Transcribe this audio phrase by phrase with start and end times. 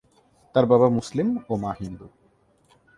[0.55, 2.07] তার বাবা মুসলিম ও মা হিন্দু।